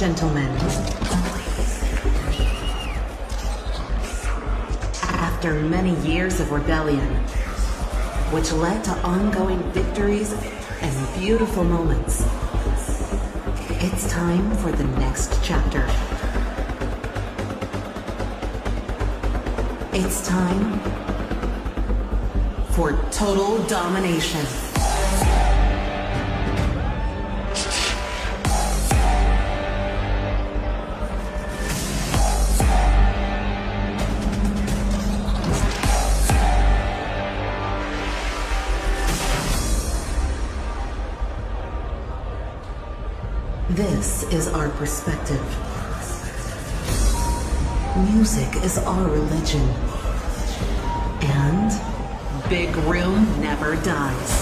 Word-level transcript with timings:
Gentlemen, 0.00 0.48
after 5.02 5.52
many 5.60 5.94
years 5.96 6.40
of 6.40 6.50
rebellion, 6.52 7.06
which 8.32 8.50
led 8.50 8.82
to 8.84 8.92
ongoing 9.02 9.60
victories 9.72 10.32
and 10.80 11.20
beautiful 11.20 11.64
moments, 11.64 12.24
it's 13.72 14.10
time 14.10 14.50
for 14.56 14.72
the 14.72 14.84
next 14.98 15.38
chapter. 15.42 15.84
It's 19.92 20.26
time 20.26 20.80
for 22.70 22.92
total 23.10 23.62
domination. 23.64 24.69
This 43.76 44.24
is 44.32 44.48
our 44.48 44.68
perspective. 44.70 45.40
Music 48.12 48.64
is 48.64 48.78
our 48.78 49.04
religion. 49.04 49.62
And 51.22 51.70
Big 52.48 52.74
Room 52.78 53.40
never 53.40 53.76
dies. 53.76 54.32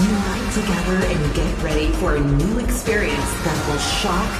Unite 0.00 0.52
together 0.54 1.04
and 1.04 1.34
get 1.34 1.62
ready 1.62 1.88
for 1.92 2.16
a 2.16 2.20
new 2.20 2.58
experience 2.58 3.32
that 3.44 3.68
will 3.68 3.78
shock 4.00 4.32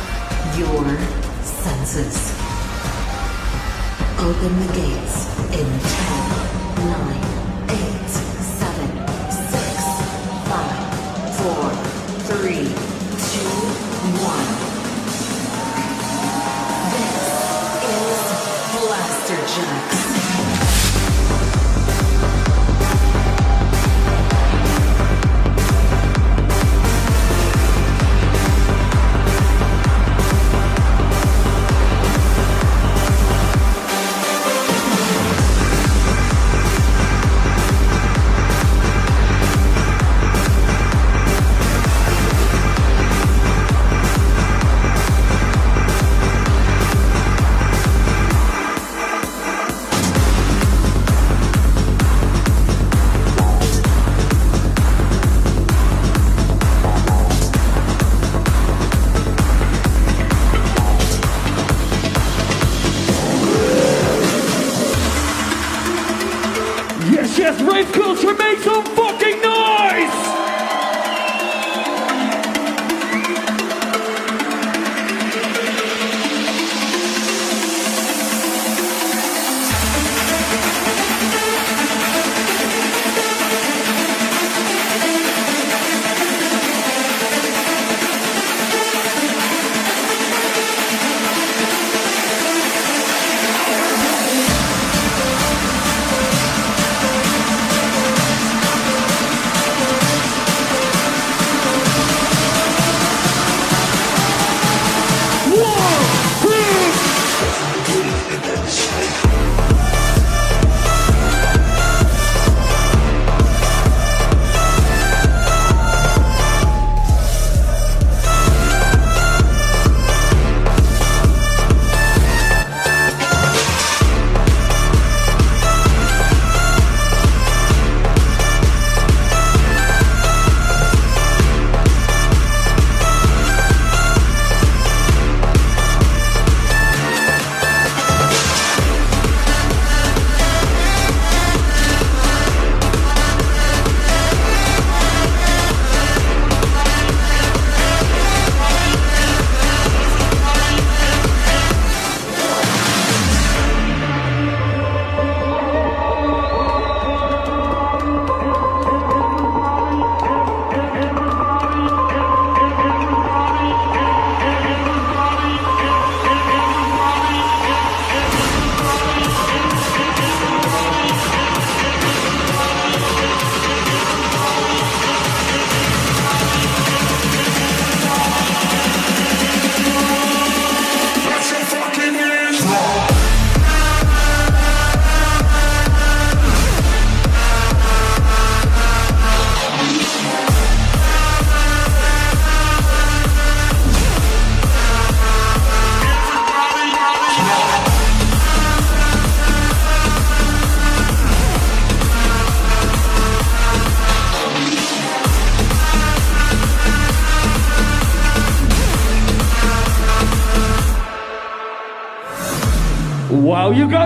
your 0.56 0.96
senses. 1.44 2.32
Open 4.18 4.58
the 4.66 4.72
gates 4.72 5.28
in 5.52 5.68
10, 6.78 7.20
9, 7.20 7.27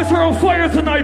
Guys 0.03 0.11
are 0.11 0.23
on 0.23 0.35
fire 0.41 0.69
tonight. 0.69 1.02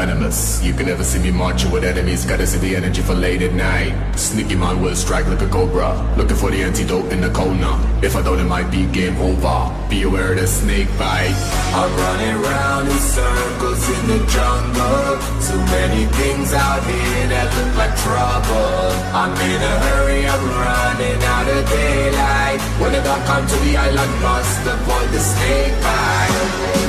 venomous. 0.00 0.64
You 0.64 0.72
can 0.72 0.86
never 0.86 1.04
see 1.04 1.20
me 1.26 1.30
marching 1.30 1.70
with 1.70 1.84
enemies, 1.84 2.24
gotta 2.24 2.46
see 2.46 2.60
the 2.66 2.74
energy 2.80 3.02
for 3.02 3.14
late 3.14 3.42
at 3.42 3.52
night. 3.52 3.92
Sneaky 4.16 4.56
mind 4.56 4.82
will 4.82 4.96
strike 4.96 5.26
like 5.26 5.42
a 5.42 5.50
cobra, 5.56 5.90
looking 6.16 6.38
for 6.42 6.50
the 6.50 6.62
antidote 6.68 7.12
in 7.12 7.20
the 7.20 7.30
corner. 7.40 7.74
If 8.06 8.16
I 8.16 8.22
don't, 8.22 8.40
it 8.44 8.48
might 8.56 8.70
be 8.70 8.86
game 9.00 9.18
over. 9.28 9.58
Be 9.92 9.98
aware 10.08 10.32
of 10.32 10.38
the 10.40 10.46
snake 10.46 10.88
bite. 10.98 11.36
I'm 11.80 11.92
running 12.04 12.38
round 12.48 12.84
in 12.88 13.00
circles 13.16 13.82
in 13.96 14.02
the 14.12 14.20
jungle. 14.36 15.10
Too 15.46 15.62
many 15.76 16.02
things 16.20 16.48
out 16.66 16.82
here 16.90 17.24
that 17.32 17.48
look 17.56 17.72
like 17.80 17.94
trouble. 18.06 18.88
I'm 19.20 19.32
in 19.52 19.60
a 19.72 19.74
hurry, 19.84 20.22
I'm 20.32 20.44
running 20.64 21.20
out 21.34 21.48
of 21.56 21.62
daylight. 21.76 22.60
When 22.80 22.90
the 22.96 23.02
dark 23.04 23.22
comes 23.28 23.52
to 23.52 23.58
the 23.66 23.76
island, 23.76 24.12
must 24.24 24.64
avoid 24.64 25.08
the 25.12 25.22
snake 25.32 25.76
bite. 25.84 26.79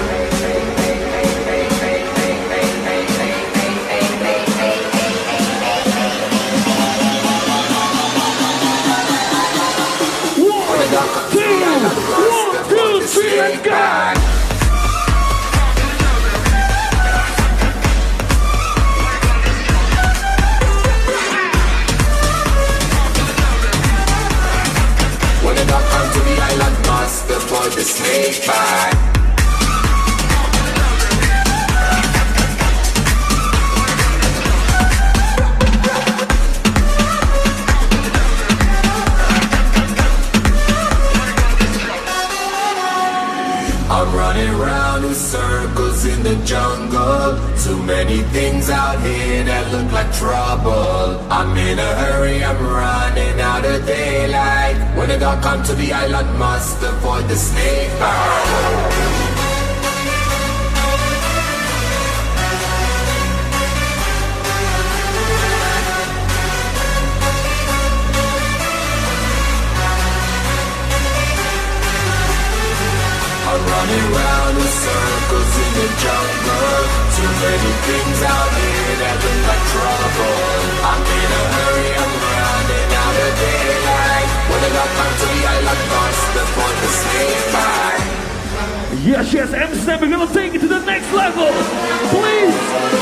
Yes, 89.11 89.33
yes, 89.33 89.51
M7, 89.51 89.99
we're 89.99 90.09
gonna 90.09 90.33
take 90.33 90.55
it 90.55 90.59
to 90.59 90.69
the 90.69 90.79
next 90.85 91.11
level. 91.11 91.43
Please, 91.43 92.55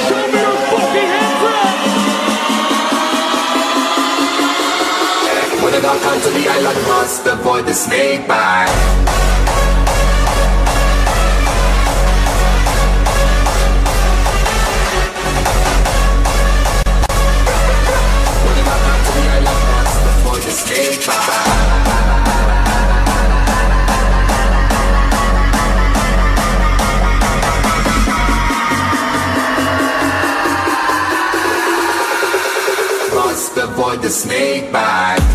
show 0.09 0.25
me 0.25 0.39
your 0.41 0.57
fucking 0.73 1.05
hands 1.05 1.43
up. 1.45 1.75
When 5.63 5.71
the 5.71 5.81
dog 5.81 6.01
comes 6.01 6.23
to 6.23 6.31
the 6.31 6.49
island, 6.49 6.87
must 6.87 7.27
avoid 7.27 7.67
the 7.67 7.75
snake 7.75 8.27
bite. 8.27 9.28
the 33.97 34.09
snake 34.09 34.71
bite. 34.71 35.28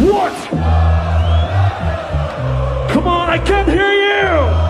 What? 0.00 0.32
Come 2.90 3.06
on, 3.06 3.28
I 3.28 3.38
can't 3.44 3.68
hear 3.68 3.92
you! 3.92 4.61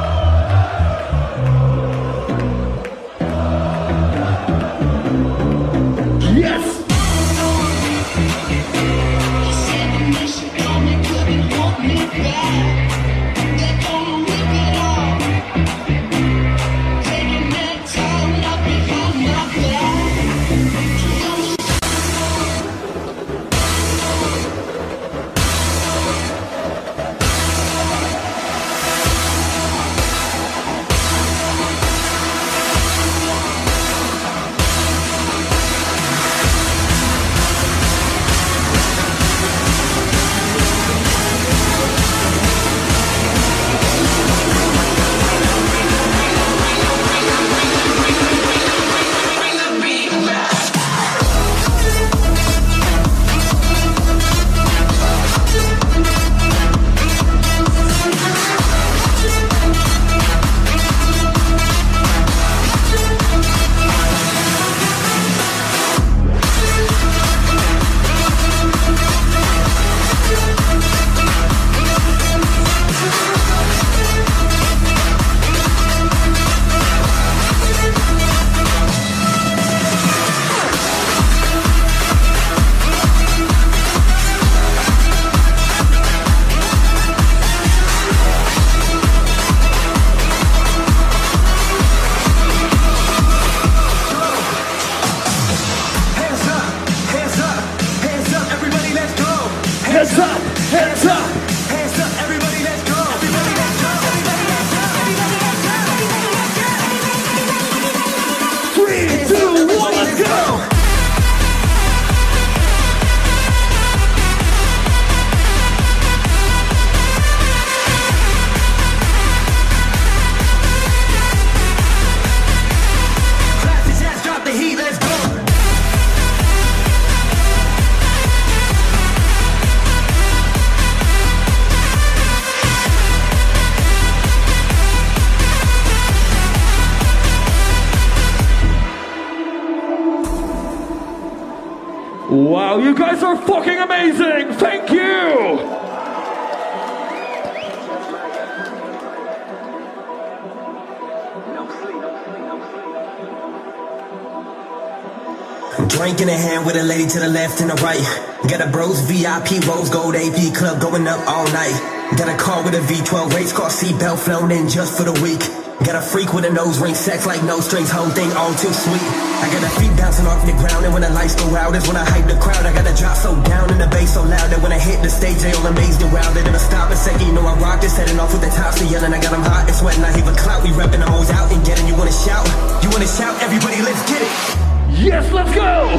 In 156.13 156.29
a 156.29 156.39
hand 156.39 156.67
with 156.69 156.77
a 156.77 156.85
lady 156.85 157.09
to 157.09 157.19
the 157.19 157.27
left 157.27 157.59
and 157.65 157.73
the 157.73 157.75
right. 157.83 157.99
Got 158.47 158.61
a 158.61 158.71
bros 158.71 159.01
VIP 159.11 159.59
rose 159.67 159.91
gold 159.91 160.15
AP 160.15 160.55
club 160.55 160.79
going 160.79 161.09
up 161.09 161.19
all 161.27 161.49
night. 161.51 161.75
Got 162.15 162.31
a 162.31 162.37
car 162.39 162.63
with 162.63 162.79
a 162.79 162.85
V12 162.85 163.35
race 163.35 163.51
car 163.51 163.73
seatbelt 163.73 164.23
flown 164.23 164.53
in 164.53 164.69
just 164.69 164.95
for 164.95 165.03
the 165.03 165.17
week. 165.19 165.43
Got 165.83 165.99
a 165.99 166.05
freak 166.05 166.31
with 166.31 166.47
a 166.47 166.53
nose 166.53 166.79
ring, 166.79 166.95
sex 166.95 167.27
like 167.27 167.43
no 167.43 167.59
strings, 167.59 167.91
whole 167.91 168.07
thing 168.15 168.31
all 168.39 168.55
too 168.55 168.71
sweet. 168.71 169.03
I 169.43 169.51
got 169.51 169.67
a 169.67 169.73
feet 169.81 169.91
bouncing 169.99 170.29
off 170.31 170.47
the 170.47 170.55
ground, 170.63 170.87
and 170.87 170.95
when 170.95 171.03
the 171.03 171.11
lights 171.11 171.35
go 171.35 171.49
out, 171.59 171.75
is 171.75 171.89
when 171.91 171.99
I 171.99 172.07
hype 172.07 172.31
the 172.31 172.39
crowd. 172.39 172.63
I 172.63 172.71
got 172.71 172.87
to 172.87 172.95
drop 172.95 173.19
so 173.19 173.35
down 173.43 173.73
and 173.73 173.81
the 173.83 173.91
bass 173.91 174.15
so 174.15 174.23
loud 174.23 174.47
that 174.53 174.63
when 174.63 174.71
I 174.71 174.79
hit 174.79 175.03
the 175.03 175.11
stage, 175.11 175.43
they 175.43 175.51
all 175.59 175.67
amazed 175.67 176.07
and 176.07 176.13
wow. 176.15 176.29
They 176.31 176.45
never 176.47 176.63
stop 176.63 176.93
a 176.93 176.95
second, 176.95 177.27
you 177.27 177.35
know 177.35 177.43
I 177.43 177.59
rock 177.59 177.83
this, 177.83 177.99
setting 177.99 178.21
off 178.23 178.31
with 178.31 178.47
the 178.47 178.53
tops, 178.55 178.79
so 178.79 178.87
yelling. 178.87 179.11
I 179.11 179.19
got 179.19 179.35
them 179.35 179.43
hot 179.43 179.67
and 179.67 179.75
sweating, 179.75 180.07
I 180.07 180.15
heave 180.15 180.29
a 180.29 180.37
clout. 180.39 180.63
We 180.63 180.71
reppin', 180.77 181.03
I'm 181.03 181.11
always 181.11 181.35
out 181.35 181.51
and 181.51 181.65
getting. 181.67 181.89
You 181.91 181.99
wanna 181.99 182.15
shout? 182.15 182.47
You 182.85 182.93
wanna 182.95 183.11
shout? 183.11 183.35
Everybody, 183.43 183.83
let's 183.83 184.07
get 184.07 184.23
it. 184.23 184.72
Yes, 185.03 185.33
let's 185.33 185.53
go! 185.53 185.99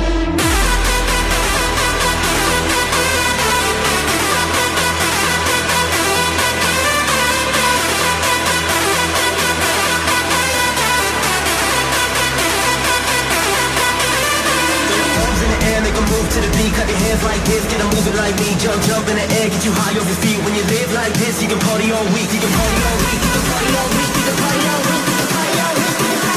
To 16.34 16.42
the 16.42 16.50
beat. 16.58 16.74
Clap 16.74 16.90
your 16.90 16.98
hands 16.98 17.22
like 17.24 17.46
this, 17.46 17.62
get 17.70 17.80
'em 17.80 17.90
moving 17.94 18.16
like 18.18 18.34
me. 18.40 18.56
Jump, 18.58 18.82
jump 18.88 19.08
in 19.08 19.18
the 19.18 19.28
air, 19.38 19.50
get 19.50 19.64
you 19.64 19.72
high 19.72 19.94
off 20.00 20.08
your 20.08 20.18
feet. 20.24 20.40
When 20.44 20.56
you 20.56 20.64
live 20.64 20.92
like 20.94 21.14
this, 21.14 21.44
you 21.44 21.48
can 21.48 21.60
party 21.60 21.92
all 21.92 22.08
week. 22.16 22.34
You 22.34 22.40
can 22.42 22.50
party 22.58 22.80
all 22.90 22.98
week. 23.06 23.22
You 23.22 23.32
can 23.36 23.44
party 23.52 23.70
all 23.78 23.90
week. 23.94 24.12
You 24.18 24.24
can 24.26 24.36
party 24.42 24.66
all 24.74 24.82
week. 24.82 24.98
You 24.98 25.14
can 25.14 25.28
party 25.30 25.62
all 25.62 25.70
week. 25.70 25.94
You 25.94 25.94
can 25.94 25.94
party 25.94 26.24
all 26.24 26.26
week. 26.26 26.33